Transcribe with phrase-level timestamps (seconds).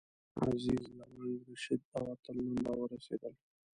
[0.45, 3.33] عزیز، لونګ، رشید او اتل نن راورسېدل.